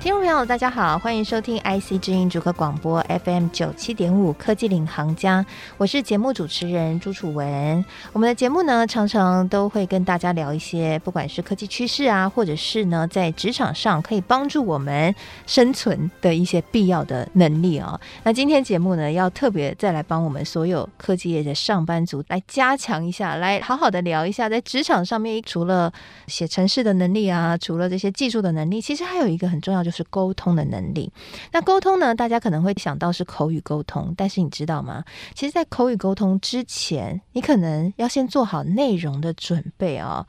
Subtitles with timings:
[0.00, 5.44] 听众朋友，大家好，欢迎收听 IC 之音主客广播 FM 九七点五科技领航家，
[5.76, 7.84] 我是节目主持人朱楚文。
[8.12, 15.12] 我们的节目呢，常常都会跟大家聊一些，不管是科技趋势啊，或者是呢，在职场上可以帮助我们
[15.48, 25.92] 生存的一些必要的能力啊、那今天节目呢，要特别再来帮我们所有科技业的上班族来加强一下，来好好的聊一下，在职场上面，除了
[26.28, 30.04] 写程式的能力啊，除了这些技术的能力，其实还有一个很重要，就是。
[30.10, 31.12] 沟通的能力。
[31.52, 32.14] 那沟通呢？
[32.14, 35.04] 大家可能会想到是口语沟通，但是你知道吗？
[35.34, 40.26] 其实，在口语沟通之前，你可能要先做好内容的准备哦。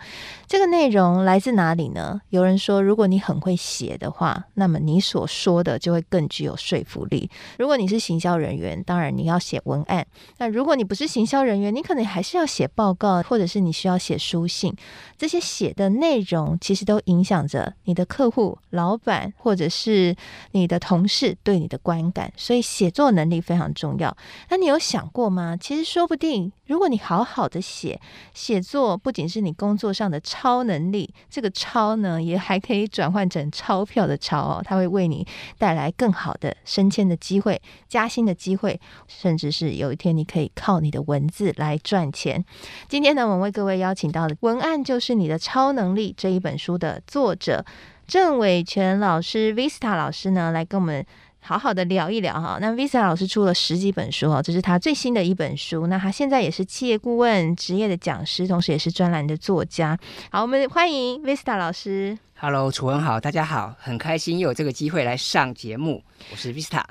[0.48, 2.22] 这个内容来自哪里呢？
[2.30, 7.30] 有人说，如果你很会写的话，那么你所说的就会更具有说服力。
[7.57, 10.05] 如果你是行销人员，当然你要写文案。
[10.38, 14.76] 那如果你不是行销人员，你可能还是要写报告，或者是你需要写书信。
[15.18, 19.48] 这些写的内容，其实都影响着你的客户、老板或。
[19.49, 20.15] 或者是
[20.51, 24.15] 你的同事对你的观感，所以写作能力非常重要。
[24.51, 25.57] 那你有想过吗？
[25.59, 27.99] 其实说不定，如果你好好的写，
[28.31, 35.25] 写作不仅是你工作上的超能力，这个超呢，也还可以转换成钞票的钞哦，它会为你
[35.57, 42.45] 带来更好的升迁的机会、加薪的机会，甚至是有一天你可以靠你的文字来赚钱。
[42.87, 47.65] 今天呢，我们为各位邀请到的《文案就是你的超能力》这一本书的作者。
[48.10, 51.05] 郑伟权老师，Vista 老师呢，来跟我们
[51.41, 52.57] 好好的聊一聊哈。
[52.60, 55.85] 那 Vista 老师出了十几本书哦，这是他最新的一本书。
[55.85, 59.96] 那他现在也是企业顾问、职业的讲师，同时也是专栏的作家。
[60.32, 62.18] 好，我们欢迎 Vista 老师。
[62.40, 66.01] Hello，楚文好，大家好，很开心又有这个机会来上节目，
[66.31, 66.81] 我是 Vista。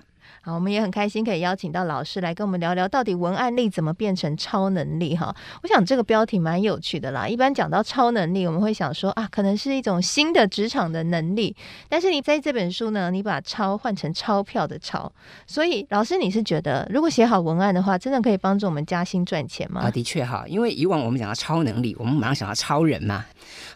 [0.43, 5.35] 好，我们也很开心可以邀请到老师来跟我们聊聊，到底文案力怎么变成超能力哈？
[5.63, 7.27] 我想这个标题蛮有趣的啦。
[7.27, 11.55] 一般讲到超能力，我们会想说啊，可能是一种新的职场的能力。
[11.89, 15.13] 但是你在这本书呢，你把“超”换成钞票的“钞”，
[15.47, 19.83] 所以老师你是觉得，如果写好文案的话，真的可以帮助我们加薪赚钱吗？
[19.83, 23.25] 啊，的确哈，因为以往我们讲到超能力，我们马上想到超人嘛。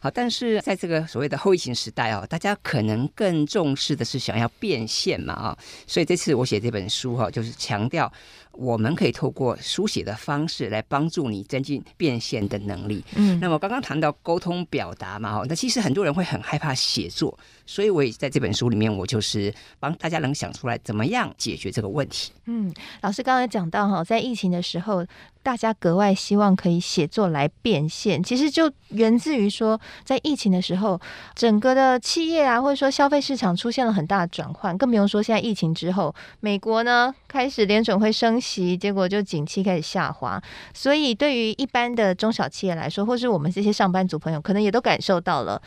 [0.00, 8.12] 好，但是在这个所谓的后疫情时代哦，大家可能更重视的是想要变现嘛啊，所以这次我写这本书哈，就是强调
[8.53, 13.05] 我们可以透过书写的方式来帮助你增进变现的能力。
[13.15, 22.33] 嗯，那么刚刚谈到沟通表达嘛，哈，那其实很多人会很害怕写作，所以我也在这本书里面，我就是帮大家能想出来怎么样解决这个问题。
[22.47, 25.06] 嗯，老师刚才讲到哈，在疫情的时候，
[25.42, 31.00] 大家格外希望可以写作来变现，其实就源自于说，在疫情的时候，
[31.34, 40.42] 整个的企业啊，或者说消费市场出现了很大的转换，更不用说现在疫情之后，美国呢开始联准会升息，结果就景气开始下滑，
[40.72, 45.60] 所以对于一般的中小企业来说，或是我们这些上班族朋友，可能也都感受到了。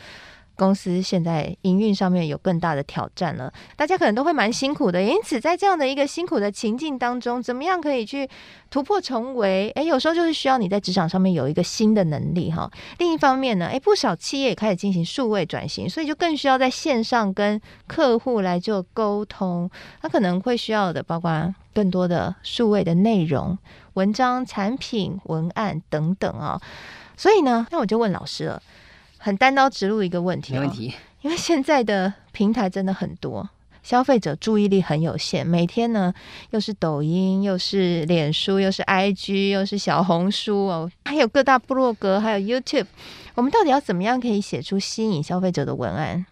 [0.56, 5.02] 公司现在营运上面有更大的挑战了，大家可能都会蛮辛苦的。
[5.02, 8.28] 因此，在这样的一个辛苦的情境当中，怎么样可以去
[8.70, 9.70] 突破重围？
[9.76, 12.70] 诶，有时候就是需要你在职场上面有一个新的能力哈。
[12.98, 19.70] 另一方面呢，诶，不少企业也开始进行数位转型，所以就更需要在线上跟客户来做沟通。
[20.00, 23.58] 他可能会需要的，包括更多的数位的内容、
[23.94, 26.60] 文章、产品、文案等等啊。
[27.16, 28.62] 所以呢，那我就问老师了。
[29.26, 30.94] 很单刀直入一个问题，哦，没问题。
[31.22, 33.50] 因为现在的平台真的很多，
[33.82, 36.14] 消费者注意力很有限，每天呢
[36.50, 42.86] 又是抖音，又是脸书，又是 IG，又是小红书哦，还有各大部落格，还有 YouTube。
[43.34, 46.24] 我们到底要怎么样可以写出吸引消费者的文案？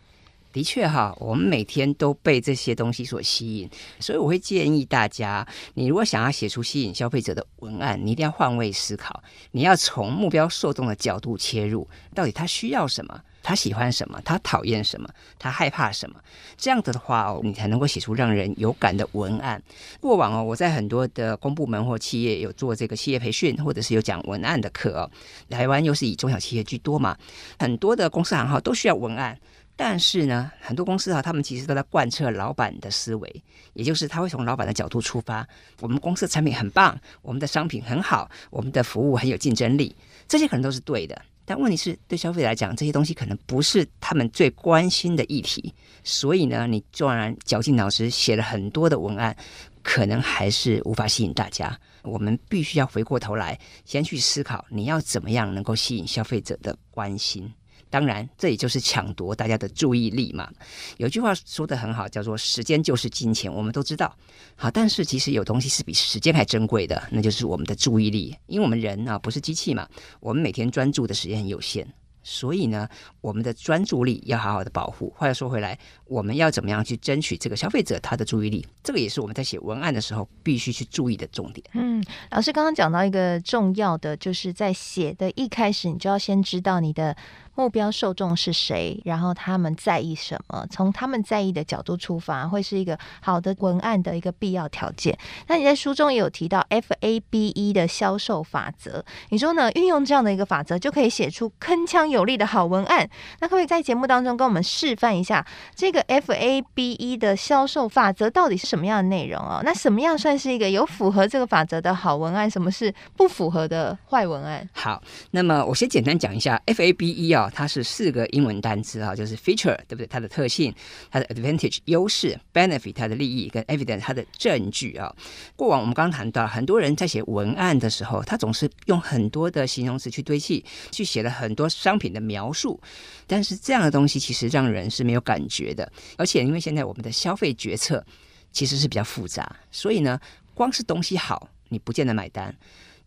[0.55, 5.45] 的确哈，我们每天都被这些东西所吸引，所以我会建议大家，
[5.75, 9.21] 你如果想要写出吸引消费者的文案，你一定要换位思考，
[9.51, 15.09] 你要从目标受众的角度切入，到底他需要什么，他喜欢什么，他讨厌什么，
[15.41, 16.21] 他害怕什么，
[16.57, 19.61] 这样子的话哦，你才能够写出让人有感的文案。
[20.01, 25.11] 过往哦，我在很多的公部门或企业有做这个企业培训，或者是有讲文案的课哦。
[25.51, 27.19] 台湾又是以中小企业居多嘛，
[27.59, 29.37] 很多的公司行号都需要文案。
[29.77, 33.43] 但是呢，很多公司啊，他们其实都在贯彻老板的思维，
[33.73, 35.47] 也就是他会从老板的角度出发。
[35.81, 39.95] 我们公司的产品很棒，我们的商品很好，我们的服务很有竞争力，
[40.29, 41.21] 这些可能都是对的。
[41.45, 45.75] 但问题是，对消费者来讲，这些东西可能不是他们最关心的议题。
[46.03, 49.37] 所以呢，你纵然绞尽脑汁写了很多的文案，
[49.83, 51.79] 可能还是无法吸引大家。
[52.03, 57.53] 我们必须要回过头来，先去思考你要怎么样能够吸引消费者的关心。
[57.91, 60.51] 当然，这也就是抢夺大家的注意力嘛。
[60.97, 64.13] 有句话说得很好，叫做“时间就是金钱”，我们都知道。
[64.57, 68.37] 好，但是其实有东西是比时间还珍贵的，那就是我们的注意力。
[68.47, 69.89] 因为我们人啊，不是机器嘛，
[70.19, 71.87] 我们每天专注的时间很有限。
[72.27, 72.89] 所以呢，
[73.21, 75.13] 我们的专注力要好好的保护。
[75.15, 78.67] 话又说回来，我们要怎么样去争取这个消费者他的注意力？
[78.83, 81.65] 这个也是我们在写文案的时候必须去注意的重点。
[81.75, 87.15] 嗯，老师刚刚讲到一个重要的，就是在写的一开始，你就要先知道你的。
[87.55, 89.01] 目标受众是谁？
[89.05, 90.67] 然后他们在意什么？
[90.71, 95.17] 从他们在意的角度出发，会是一个好的文案的一个必要条件。
[95.47, 99.71] 那你在书中也有提到 FABE 的销售法则，你说呢？
[99.73, 103.09] 运用这样的一个法则，就可以写出铿锵有力的好文案。
[103.41, 109.61] 那可不可以在节目当中跟我们示范一下这个 FABE 的销售法则到底是什么样的内容哦？
[109.65, 112.51] 那什么样算是一个有符合这个法则的好文案？
[112.51, 114.69] 什么是不符合的坏文案？
[114.73, 117.44] 好，那么我先简单讲一下 FABE 啊。
[117.51, 120.07] 它是四个英文单词啊，就是 feature，对不对？
[120.07, 120.75] 它的特性，
[121.11, 125.15] 它的 advantage 优势，benefit 它的利益，跟 evidence 它的证据啊。
[125.57, 132.81] 过往我们刚刚谈到，很多人在写文案的时候，他总是用很多的形容词去堆砌，去写了很多商品的描述，
[133.27, 135.91] 但是这样的东西其实让人是没有感觉的。
[136.17, 138.05] 而且因为现在我们的消费决策
[138.53, 140.21] 其实是比较复杂，所以呢，
[140.55, 142.53] 光是东西好，你不见得买单；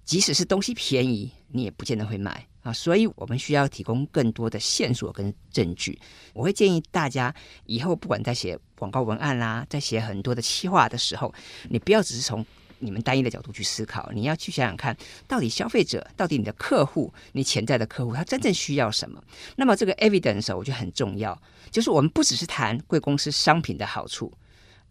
[0.03, 2.45] 即使是东西便宜，你也不见得会买。
[2.67, 5.97] 啊，所以我们需要提供更多的线索跟证据。
[6.33, 7.33] 我会建议大家
[7.65, 11.33] 以后不管在写广告文案啦，在写很多的企划的时候，
[11.69, 12.45] 你不要只是从
[12.79, 14.95] 你们单一的角度去思考，你要去想想看，
[15.29, 19.23] 到底消费者，到底你的客户，你潜在的客户，他真正需要什么？
[19.55, 21.41] 那么这个 evidence 我觉得很重要，
[21.71, 24.29] 就是我们不只是谈贵公司商品的好处。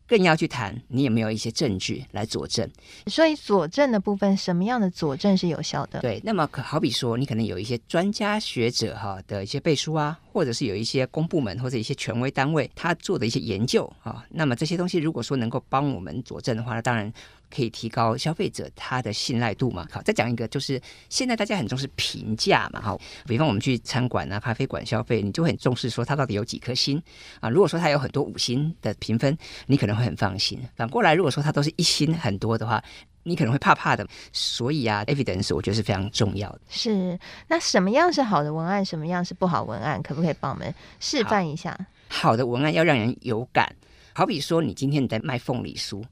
[0.07, 2.69] 更要去谈，你有没有一些证据来佐证？
[3.07, 6.01] 所以佐证的部分，什么样的佐证是有效的？
[6.01, 17.11] 对，那么可好比说，你可能有一些专家学者哈的一些背书啊，或者是有一些公部门或者一些权威单位他做的一些研究啊，那么这些东西如果说能够帮我们佐证的话，那当然。
[17.49, 19.87] 可以提高消费者他的信赖度嘛？
[19.89, 22.81] 好，再讲一个，就是现在大家很重视评价嘛。
[22.83, 27.01] 好，比方我们去餐馆啊、咖啡馆消费，你就很重视说它到底有几颗星
[27.39, 27.49] 啊。
[27.49, 30.59] 如果说它有很多五星的评分，你可能会很放心。
[30.75, 32.83] 反过来，如果说它都是一星很多的话，
[33.27, 34.07] 你可能会怕怕的。
[34.33, 36.61] 所以啊，evidence 我觉得是非常重要的。
[36.69, 37.19] 是，
[37.49, 38.85] 那什么样是好的文案？
[38.85, 40.03] 什么样是不好文案？
[40.03, 41.77] 可不可以帮我们示范一下？
[42.09, 43.75] 好，好的文案要让人有感，
[44.15, 46.03] 好比说你今天你在卖凤梨酥。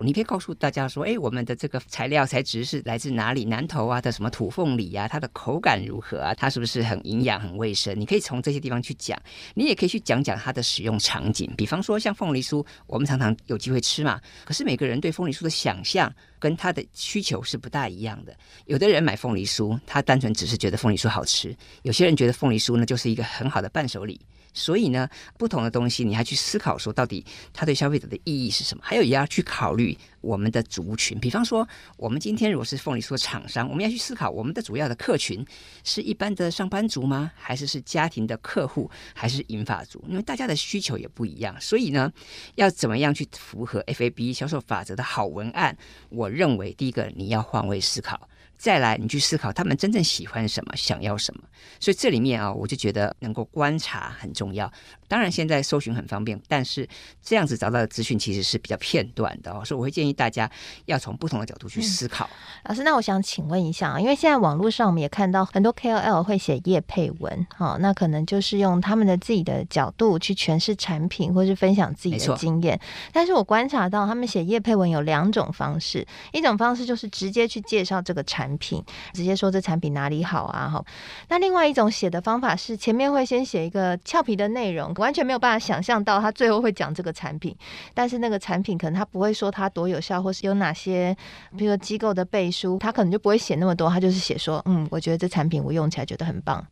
[0.00, 3.44] 你可以告诉大家说，哎，我们的这个材料材质是来自哪里？
[3.44, 6.34] 南投啊的什么土凤梨啊，它的口感如何啊？
[6.34, 7.98] 它是不是很营养、很卫生？
[7.98, 9.20] 你可以从这些地方去讲。
[9.54, 14.20] 你也可以去讲讲它的使用场景，比方说像凤梨酥，我们常常有机会吃嘛。
[14.44, 18.34] 可是每个人对凤梨酥的想象跟他的需求是不大一样的。
[18.66, 21.50] 有的人买凤梨酥，他单纯只是觉得凤梨酥好吃；
[21.82, 24.20] 有些人觉得凤梨酥呢，就是一个很好的伴手礼。
[24.54, 25.06] 所以呢，
[25.36, 27.22] 不同的东西，你还去思考说，到底
[27.52, 28.82] 它对消费者的意义是什么？
[28.86, 31.18] 还有也要去考虑我们的族群。
[31.18, 35.44] 比方说，我们今天如果是凤梨酥的厂商，我们要去思考我们的主要的客群
[35.82, 37.30] 是一般的上班族吗？
[37.34, 38.90] 还是是家庭的客户？
[39.12, 40.02] 还是银发族？
[40.08, 42.12] 因为大家的需求也不一样，所以呢，
[42.54, 45.76] 要怎么样去符合 FAB 销售法则的好文案？
[46.10, 48.28] 我认为第一个你要换位思考。
[48.56, 51.42] 再来，你去思考他们真正喜欢什么，想要什么。
[51.80, 54.70] 所以这里面啊，我就觉得能够观察很重要。
[55.06, 56.88] 当然，现在搜寻很方便，但是
[57.22, 59.62] 这样子找到的资讯其实是比较片段的哦。
[59.64, 60.50] 所以我会建议大家
[60.86, 62.28] 要从不同的角度去思考。
[62.32, 72.80] 嗯、老师，那我想请问一下啊，因为现在网络上我们也看到很多 KOL 会写业配文，好，那可能就是用他们的自己的角度去诠释产品，或是分享自己的经验。
[73.12, 78.54] 但是我观察到他们写业配文有两种方式，一种方式就是直接去介绍这个产产。
[78.58, 78.82] 品
[79.12, 80.68] 直接说这产品哪里好啊？
[80.68, 80.84] 好，
[81.28, 87.54] 那另外一种写的方法是前面会先写一个俏皮的内容，完全没有办法想象到他最后会讲这个产品。
[87.92, 91.14] 但是那个产品可能他不会说它多有效，或是有哪些，
[91.58, 96.64] 比如说机构的背书，他可能就不会写那么多，他就是写说，嗯，我觉得这产品我用起来觉得很棒，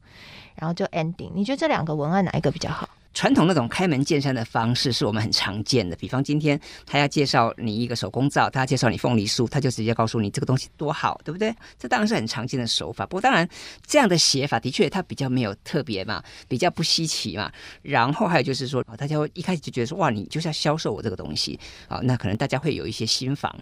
[0.55, 1.33] 然后就 ending。
[1.35, 2.89] 你觉得这两个文案哪一个比较好？
[3.15, 11.55] 传统那种开门见山的方式是我们很常见的，比方今天他要介绍你一个手工皂，他要介绍你凤梨酥，他就直接告诉你这个东西多好，对不对？
[11.79, 13.05] 这当然是很常见的手法。
[13.05, 13.47] 不过当然
[13.87, 17.53] 这样的写法的确它比较没有特别嘛，比较不稀奇嘛。
[17.83, 23.55] 然后还有就是说，大家会一开始就觉得说，哇，你就是要销售我这个东西啊，那可能大家会有一些心防。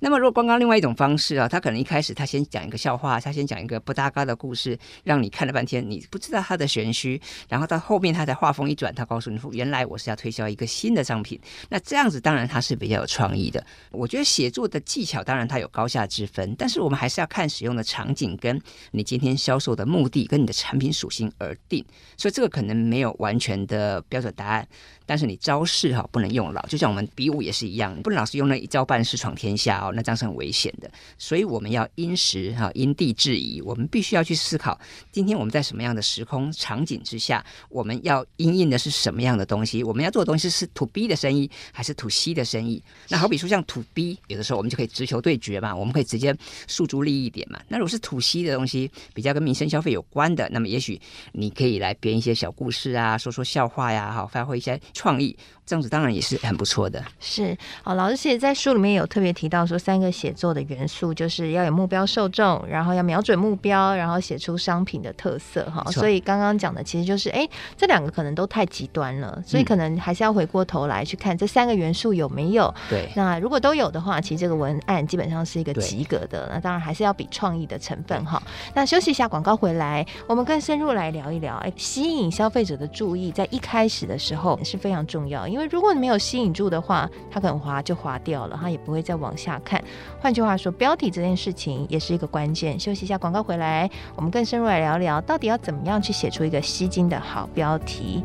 [0.00, 7.20] 那么如果刚刚另外一种方式啊，他可能一开始他先讲一个笑话，他先讲一个不搭嘎的故事，让你看了半天你不知道他的玄虚，
[7.50, 8.93] 然后到后面他才话锋一转。
[8.94, 11.40] 他告诉你说，原来我是要推销一个新的商品。
[11.68, 13.64] 那这样子当然它是比较有创意的。
[13.90, 18.60] 我觉得写作的技巧当然它有高下之分，但是我们还是要看使用的场景跟
[18.92, 21.84] 你今天销售的目的跟你的产品属性而定。
[22.16, 24.66] 所以这个可能没有完全的标准答案。
[25.06, 30.90] 但是你招式哈不能用老，就像我们比武也是一样，不能老是用那一招半式闯天下哦，那这样是很危险的。
[31.18, 34.80] 所以我们要因时哈因地制宜，我们必须要去思考，
[35.12, 39.82] 今天我们在什么样的时空场景之下，我们要因应的是什么样的东西？
[39.82, 42.82] 我们要做的东西是 to B 的生意还是 to C 的生意？
[43.08, 46.36] 那好比说像 to B，有的时候我们就可以直球对决嘛，我们可以直接
[46.66, 47.60] 诉诸利益点嘛。
[47.68, 51.00] 那如果是 to C 的东西，比较跟民生消费有关的，那么也许
[51.32, 54.80] 你可以来编一些小故事啊，说说笑话呀，好发挥一些。
[54.92, 55.36] 创意
[55.66, 57.02] 这样子当然也是很不错的。
[57.20, 65.82] 是，好，老师其实在书里面有特别提到说，三个写作的元素就是要有目标受众，然后要瞄准目标，然后写出商品的特色哈。
[65.90, 72.72] 所以刚刚讲的其实就是，哎，这两个可能都太极端了，所以可能还是要回过头来去看这三个元素有没有。
[72.90, 73.08] 对。
[73.16, 76.50] 那如果都有的话，其实这个文案基本上是一个及格的。
[76.52, 78.42] 那当然还是要比创意的成分哈。
[78.74, 89.80] 那休息一下，广告回来，我们更深入来聊一聊，哎，吸引消费者的注意，在一开始的时候是非常重要，因为如果你没有吸引住的话，它可能滑就滑掉了，它也不会再往下看。
[90.20, 92.78] 换句话说，标题这件事情也是一个关键。
[92.78, 98.24] 休息一下，广告回来，我们更深入来聊聊，到底要怎么样去写出一个吸睛的好标题。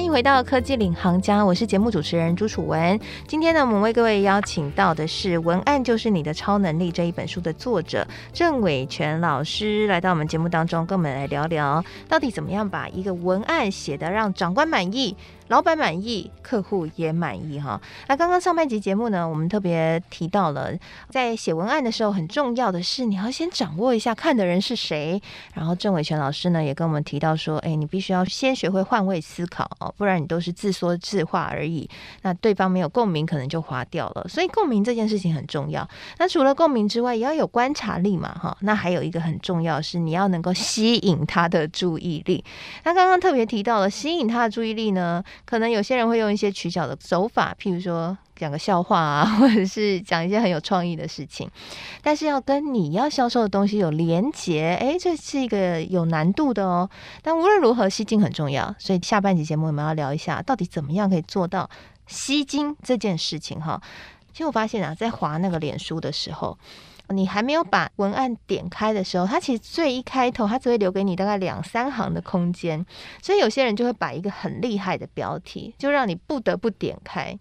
[0.00, 2.98] 欢迎回到科技领航家，我是节目主持人朱楚文。
[3.28, 15.14] 今天呢，我们为各位邀请到的是《文案就是你的超能力》这一本书的作者郑伟全老师，来到我们节目当中，跟我们来聊聊，到底怎么样把一个文案写得让长官满意。
[15.50, 17.80] 老板满意，客户也满意哈。
[18.06, 20.72] 那刚刚上半集节目呢，我们特别提到了，
[21.08, 25.20] 在写文案的时候，很重要的是你要先掌握一下看的人是谁。
[25.52, 31.90] 然后郑伟权老师呢，也跟我们提到说，哎，你必须要先学会换位思考哦，不然你都是自说自话而已。
[32.22, 34.24] 那对方没有共鸣，可能就划掉了。
[34.28, 35.88] 所以共鸣这件事情很重要。
[36.18, 38.56] 那除了共鸣之外，也要有观察力嘛哈。
[38.60, 42.44] 那还有一个很重要是，你要能够吸引他的注意力。
[42.84, 45.24] 那刚刚特别提到了吸引他的注意力呢。
[45.44, 51.50] 可能有些人会用一些取巧的手法，譬如说讲个笑话啊， 或者是讲一些很有创意的事情，
[52.02, 56.88] 但是要跟你要销售的东西有连结，哎，这是一个有难度的哦。
[57.22, 61.68] 但无论如何，吸睛很重要，所以下半集节目我们要聊一下，到底怎么样可以做到
[62.06, 63.80] 吸睛这件事情哈。
[64.32, 66.56] 其实我发现啊，在划那个脸书的时候。
[67.12, 72.84] 你还没有把文案点开的时候，它其实最一开头，它只会留给你大概两三行的空间，
[73.20, 77.36] 所以有些人就会摆一个很厉害的标题，就让你不得不点开。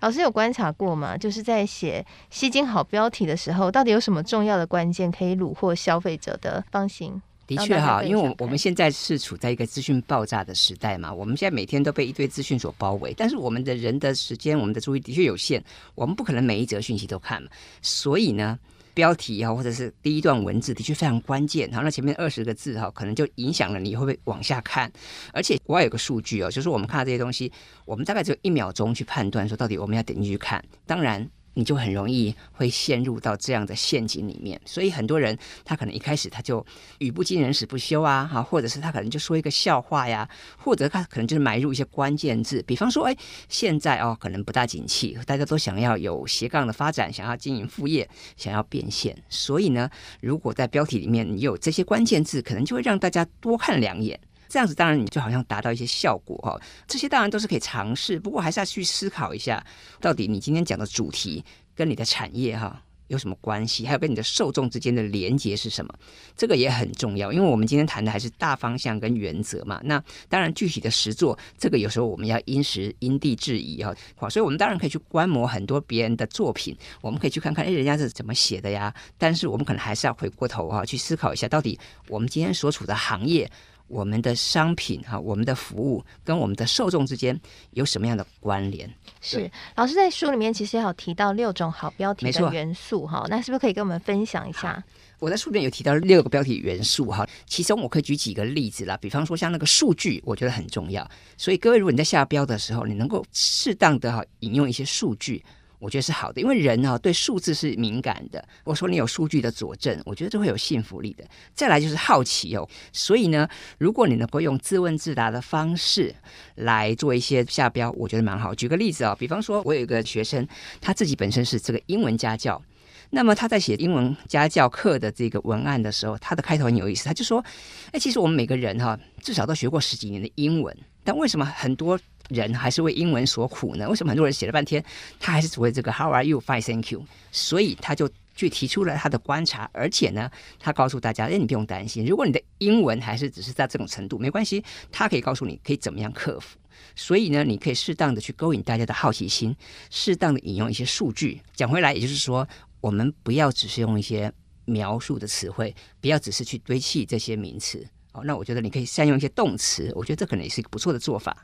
[0.00, 1.16] 老师有观察过吗？
[1.16, 7.20] 就是在写吸睛好标题的时候，到底有什么重要的关键可以虏获消费者的芳心？
[7.48, 15.60] 的确哈，因为我我们现在是处在一个资讯爆炸的时代嘛，我们现在每天都被一堆资讯所包围，但是我们的人的时间，我们的注意的确有限，
[15.96, 17.48] 我们不可能每一则讯息都看嘛，
[17.82, 18.56] 所以呢。
[18.94, 21.70] 标题哈，或者是第一段文字的确非常关键。
[21.72, 24.90] 好，那前面二十个字哈，可能就影响了你会不会往下看。
[25.32, 27.50] 而且国外有个数据哦，就是我们看到这些东西，
[27.84, 30.64] 我们大概只有一秒钟去判断说到底我们要点进去看。
[30.86, 31.28] 当然。
[31.60, 36.64] 你就很容易会陷入到这样的陷阱里面，所以很多人他可能一开始他就
[37.00, 40.26] 语不惊人死不休啊，哈，或者是他可能就说一个笑话呀，
[40.56, 43.14] 或者他可能就是埋入一些关键字，比方说，哎，
[43.50, 49.90] 现在哦可能不大景气，大家都想要有斜杠的发展，想要经营副业，想要变现，所以呢，
[50.22, 54.18] 如果在标题里面你有这些关键字，可能就会让大家多看两眼。
[54.50, 59.64] 这样子当然你就好像达到一些效果哈，这些当然都是可以尝试，不过还是要去思考一下，
[60.00, 61.44] 到底你今天讲的主题
[61.76, 65.94] 跟你的产业哈有什么关系，还有跟你的受众之间的连接是什么，
[66.36, 69.80] 这个也很重要，因为我们今天谈的还是大方向跟原则嘛。
[69.84, 73.94] 那当然具体的实作，这个有时候我们要因时因地制宜哈。
[74.16, 78.92] 好，所以我们当然可以去观摩很多别人的作品，我们可以去看看哎人家是怎么写的呀。
[79.18, 81.78] 但是我们可能还是要回过头哈去思考一下，到底
[82.08, 83.50] 我们今天所处的行业。
[83.90, 87.38] 我们的商品哈，我们的服务跟我们的受众之间
[87.72, 88.88] 有什么样的关联？
[89.20, 94.82] 是老师在书里面其实也有提到六种好标题的元素哈，那是不是可以跟我们分享一下？
[95.18, 101.06] 我在书里面有提到六个标题元素哈，其中我可以举几个例子啦，比方说像那个数据，我觉得很重要。
[101.36, 105.44] 所以各位，如果你在下标的时候，你能够适当的哈引用一些数据。
[105.80, 108.46] 我觉得是好的，因为人呢、对数字是敏感的。
[108.64, 111.24] 我说你有数据的佐证，我觉得这会有信服力的。
[111.54, 116.14] 再来就是好奇哦，所以呢，如果你能够用自问自答的方式
[116.56, 118.54] 来做一些下标，我觉得蛮好。
[118.54, 120.46] 举个例子啊、哦，比方说我有一个学生，
[120.80, 122.62] 他自己本身是这个英文家教，
[123.08, 127.42] 那么他在写英文家教课的这个文案的时候，他的开头很有意思，他就说
[127.90, 131.98] ：“哎，其实我们每个人哈、至少都学过十几年的英文，但为什么很多？”
[132.30, 133.90] 人还是为英文所苦呢？
[133.90, 134.80] 为什么很多人写了半天，
[135.18, 136.40] 他还是只会这个 How are you?
[136.40, 137.04] Fine, thank you。
[137.32, 140.30] 所以他就去提出了他的观察，而且呢，
[140.60, 146.56] 他告诉大家：哎，你不用担心，如果你的英文还是只是在这种程度，没关系，他可以告诉你可以怎么样克服。
[146.94, 149.56] 所以呢，你可以适当的去勾引大家的好奇心，
[149.90, 151.40] 适当的引用一些数据。
[151.56, 152.46] 讲回来，也就是说，
[152.80, 154.32] 我们不要只是用一些
[154.66, 157.84] 描述的词汇，不要只是去堆砌这些名词。
[158.12, 161.36] 哦，那我觉得你可以善用一些动词，我觉得这可能也是一个不错的做法。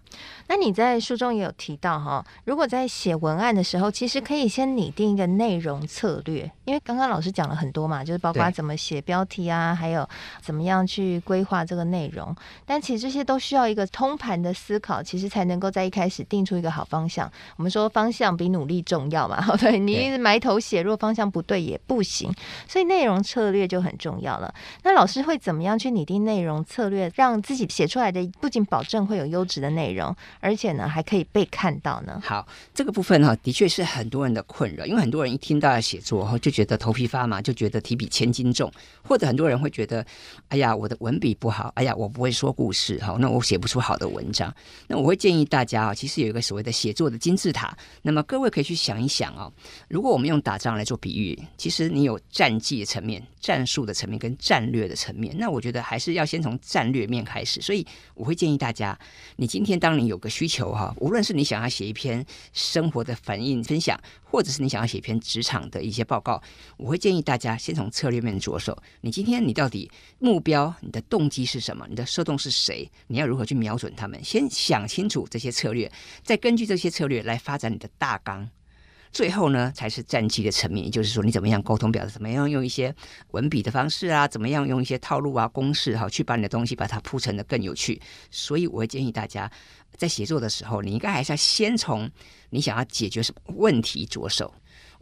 [0.48, 10.08] 那你在书中也有提到哈，如果在写文案的时候，其实可以先拟定一个内容策略，因为刚刚老师讲了很多嘛，就是包括怎么写标题啊，还有
[10.42, 12.34] 怎么样去规划这个内容。
[12.64, 17.30] 但其实这些都需要一个通盘的思考，其实才能够在一开始定出一个好方向。
[17.56, 22.28] 我们说方向比努力重要嘛， 对，你一直埋头写，如果方向不对也不行，
[22.66, 24.52] 所以内容策略就很重要了。
[24.82, 32.20] 那老师会怎么样去拟定内容策略，让自己写出来的不仅保证会有优质的内容，而且呢还可以被看到呢。
[32.24, 38.70] 好，这个部分哈，的确是很多人的困扰，因为很多人一听到要写作后就觉得头皮发麻，就觉得提笔千斤重，
[39.02, 40.04] 或者很多人会觉得，
[40.48, 44.54] 哎呀，我的文笔不好，哎呀，我不会说故事，好，那我写不出好的文章。
[44.86, 49.50] 那我会建议大家啊，其实有一个所谓的写作的金字塔，那么各位可以去想一想啊，
[49.88, 57.84] 如果我们用打仗来做比喻，其实你有战绩的层面、战术的层面跟战略的层面，那我觉得还是要先从战略面开始，所以
[58.14, 58.96] 我会建议大家，
[59.34, 66.40] 你今天当你有个需求哈，无论是你想要写一篇生活的反应分享，或者是你想要写一篇职场的一些报告，
[66.76, 68.80] 我会建议大家先从策略面着手。
[69.00, 71.84] 你今天你到底目标、你的动机是什么？
[71.88, 72.88] 你的受众是谁？
[73.08, 74.22] 你要如何去瞄准他们？
[74.22, 75.90] 先想清楚这些策略，
[76.22, 78.48] 再根据这些策略来发展你的大纲。
[79.12, 82.94] 最后呢，才是战绩的层面，也就是说，你怎么样沟通表达，怎么样用一些
[83.30, 88.00] 文笔的方式啊，怎么样用一些套路啊、公式哈，去把你的东西把它铺成的更有趣。
[88.30, 89.50] 所以，我会建议大家
[89.96, 92.10] 在写作的时候，你应该还是要先从
[92.50, 94.52] 你想要解决什么问题着手。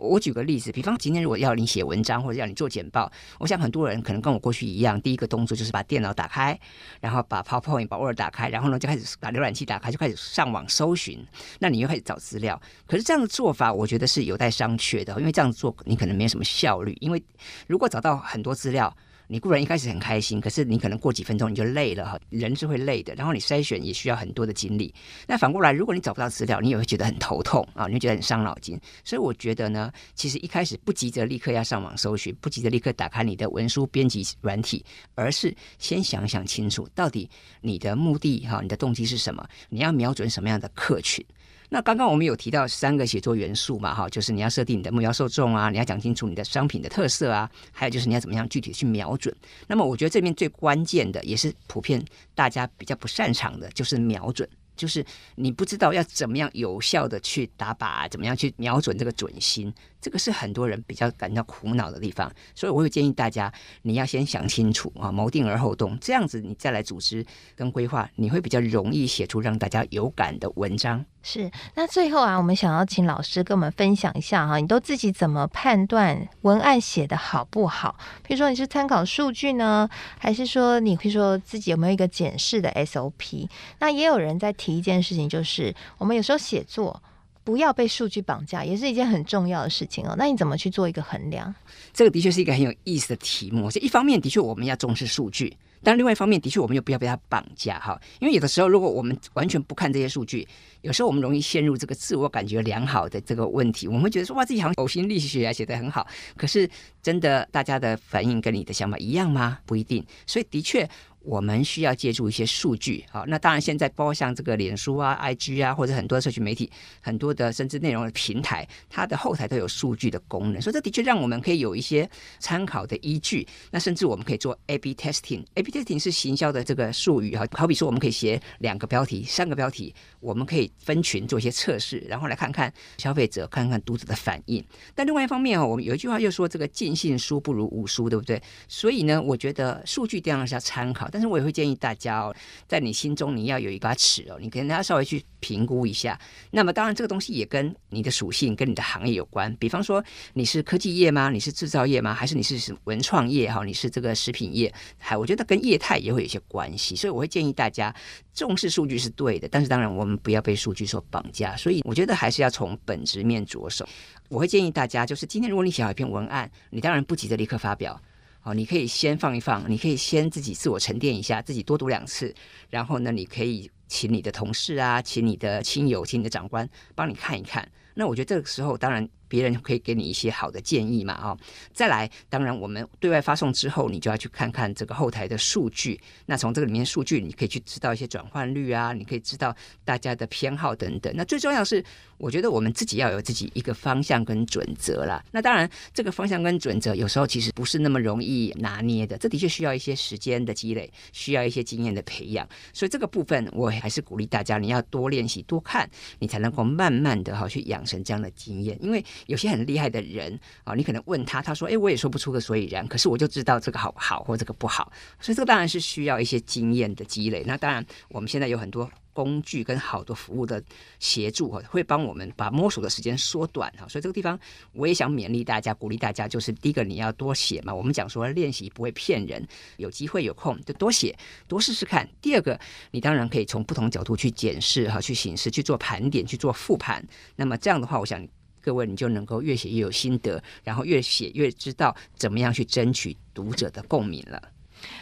[0.05, 6.59] 我举个例子，比方今天如果要你写文章或者要你做简报，我想很多人可能跟我过去一样，第一个动作就是把电脑打开，
[7.01, 11.25] 然后把 PowerPoint、把 Word 打开，然后呢就开始把浏览器打开，就开始上网搜寻。
[11.59, 17.23] 那你又开始找资料，可是这样的做法，我觉得是有待商榷的，因为这样做你可能没有什么效率，因为
[17.67, 18.95] 如果找到很多资料。
[19.27, 23.15] 你固然一开始很开心，可是你可能过几分钟你就累了哈，人是会累的。
[23.15, 24.95] 然后你筛选也需要很多的精力。
[25.27, 28.79] 那反过来，如果你找不到资料，你也会觉得很头痛啊，你会觉得很伤脑筋。
[29.05, 34.85] 所以我觉得呢，其实一开始不急着立刻要上网搜寻，不急着立刻打开你的文书编辑软体，
[35.15, 37.29] 而是先想想清楚，到底
[37.61, 39.47] 你的目的哈，你的动机是什么？
[39.69, 41.25] 你要瞄准什么样的客群？
[41.71, 49.35] 那刚刚我们有提到三个写作元素嘛，哈，就是你要设定你的目标受众啊，你要讲清楚你的商品的特色啊，还有就是你要怎么样具体去瞄准。
[49.67, 54.49] 那么我觉得这边最关键的，也是普遍大家比较不擅长的，就是瞄准。
[54.77, 59.73] 就是你不知道要怎么样有效的去打靶，怎么样去瞄准这个准心，
[60.05, 62.31] 这个是很多人比较感到苦恼的地方。
[62.55, 67.25] 所以我会建议大家，你要先想清楚啊，谋定而后动，这样子你再来组织
[67.57, 71.05] 跟规划，你会比较容易写出让大家有感的文章。
[71.23, 71.51] 是。
[71.75, 77.97] 那最后啊，我们想要请老师跟我们分享一下哈，你都自己怎么判断文案写得好不好？
[78.27, 79.89] 比如说你是参考数据呢，
[80.19, 83.49] 还是说你会说自己有没有一个检视的 SOP？
[83.79, 84.55] 那也有人在。
[84.57, 87.03] 提一件事情，就是我们有时候写作
[87.45, 90.15] 不要被数据绑架，也是一件很重要的事情哦。
[90.19, 91.55] 那你怎么去做一个衡量？
[91.93, 93.71] 这个的确是一个很有意思的题目。
[93.71, 98.01] 这一方面的确我们要重视数据，但另外一方面的确我们又不要被它绑架哈。
[98.19, 100.49] 因为有的时候如果我们完全不看这些数据，
[100.81, 103.87] 有时候我们容易陷入这个自我感觉良好的这个问题。
[103.87, 106.07] 我们觉得说哇，自己好像呕心沥血啊，写得很好。
[106.37, 106.69] 可是
[107.03, 109.59] 真的大家的反应跟你的想法一样吗？
[109.67, 110.05] 不一定。
[110.27, 110.89] 所以的确。
[111.25, 122.09] 我们需要借助一些数据，好，那当然现在包括像这个脸书啊、IG 啊，或者很多社群媒体、很多的甚至内容的平台，它的后台都有数据的功能，所以这的确让我们可以有一些
[122.39, 123.47] 参考的依据。
[123.71, 134.63] 那甚至我们可以做 A/B testing，A/B testing 是行销的这个术语哈，好比说我们可以写两个标题、三个标题，我们可以分群做一些测试，然后来看看消费者、看看读者的反应。
[134.95, 138.43] 但另外一方面哦，我们有一句话又说这个尽信书不如无书，对不对？
[138.69, 142.35] 所以呢，我觉得数据当然是要参考，但是我也会建议大家哦，
[142.67, 146.21] 在你心中你要有一把尺哦，你可能要稍微去评估一下。
[146.51, 149.55] 那么当然这个东西也跟你的属性、跟你的行业有关。
[149.61, 151.31] 比方说你是科技业吗？
[151.31, 152.13] 你是制造业吗？
[152.13, 153.65] 还是你是文创业哈？
[153.65, 154.75] 你是这个食品业？
[154.99, 156.97] 还我觉得跟业态也会有一些关系。
[156.97, 157.95] 所以我会建议大家
[158.35, 161.57] 重视数据是对的，但是当然我们不要被数据所绑架。
[161.57, 163.89] 所以我觉得还是要从本质面着手。
[164.29, 168.03] 我会建议大家，就是今天如果你写好一篇文案，你当然不急着立刻发表。
[168.45, 172.33] 哦，你可以先放一放，你可以先自己自我沉淀一下，自己多读两次，
[172.71, 177.69] 然后呢，你可以请你的同事啊，请你的亲友，请你的长官帮你看一看。
[177.95, 179.09] 那我觉得这个时候，当然。
[179.29, 181.15] 别人可以给你一些好的建议嘛？
[181.23, 181.37] 哦，
[181.73, 186.01] 再来，当然我们对外发送之后，你就要去看看这个后台的数据。
[186.27, 191.13] 那从这个里面数据，你可以去知道一些转换率啊，你可以知道大家的偏好等等。
[191.17, 191.85] 那最重要是，
[192.19, 195.25] 我觉得我们自己要有自己一个方向跟准则啦。
[195.33, 202.49] 那当然，这个方向跟准则有时候其实不是那么容易拿捏的，这的确需要一些时间的积累，需要一些经验的培养。
[202.73, 209.05] 所以这个部分，我还是鼓励大家，你要多练习、多看，你才能够慢慢的哈去养成这样的经验，因为。
[209.27, 217.43] 有些很厉害的人啊，你可能问他，他说：“哎，我也说不出个所以然，可是我就知道这个好不好，或这个不好。”所以这个当然是需要一些经验的积累。
[217.47, 220.63] 那当然，我们现在有很多工具跟好多服务的
[220.99, 223.87] 协助，会帮我们把摸索的时间缩短哈。
[223.89, 224.39] 所以这个地方
[224.73, 227.73] 我也想勉励大家，鼓励大家，就是第一个你要多写嘛。
[227.73, 229.47] 我们讲说练习不会骗人，
[229.77, 232.09] 有机会有空就多写，多试试看。
[232.21, 232.59] 第二个，
[232.91, 237.07] 你当然可以从不同角度去检视哈，去审视，去做盘点，去做复盘。
[237.37, 238.27] 那么这样的话，我想。
[238.65, 244.43] 各位，你就能够越写越有心得，然后越写越知道怎么样去争取读者的共鸣了。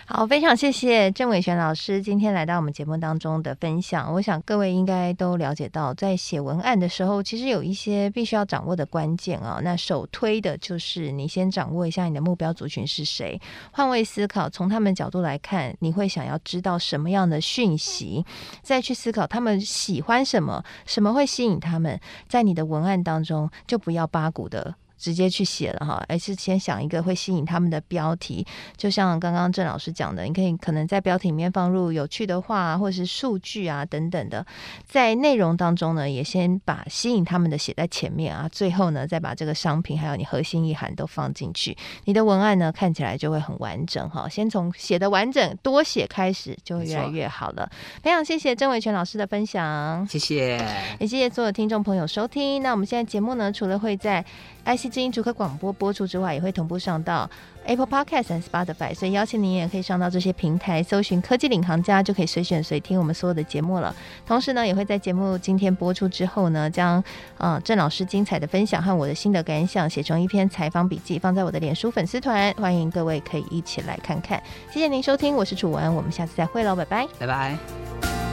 [0.07, 4.13] 好，非常谢谢郑伟璇老师今天来到我们节目当中的分享。
[4.13, 9.61] 我想各位应该都了解到，在写文案的时候，其实有一些必须要掌握的关键啊。
[9.63, 13.41] 那首推的就是你先掌握一下你的目标族群是谁，
[13.71, 18.27] 换位思考，从他们角度来看，你会想要知道什么样的讯息，
[18.63, 24.75] 再去思考他们喜欢什么，什么会吸引他们，在你的文案当中就不要八股的。
[25.03, 34.47] 直接去写了哈，而是先想一个会吸引他们的标题，就像刚刚郑老师讲的，你可以可能在标题里面放入有趣的话，或者是数据啊等等的，
[34.87, 44.29] 在内容当中呢，也先把吸引他们的写在前面啊，最后呢再把这个商品还有你核心意涵都放进去，你的文案呢看起来就会很完整哈。
[44.29, 47.69] 先从写的完整多写开始，就会越来越好了。
[48.05, 50.57] 非常谢谢郑伟全老师的分享，谢谢，
[51.01, 52.63] 也谢谢所有听众朋友收听。
[52.63, 54.25] 那我们现在节目呢，除了会在
[54.65, 57.29] IC 之音竹科广播播出之外，也会同步上到
[57.65, 63.95] Apple Podcast 和 Spotify，所以邀请您也可以上到这些平台，搜寻“科技领航家”，就可以随选随听我们所有的节目了。
[64.27, 67.03] 同时呢，也会在节目今天播出之后呢，将
[67.39, 74.43] 啊郑老师精彩的分享和我的心得感想写成一篇采访笔记，放在我的脸书粉丝团，欢迎各位可以一起来看看。
[74.73, 78.32] 谢谢您收听，我是楚文，我们下次再会喽，拜拜，拜拜。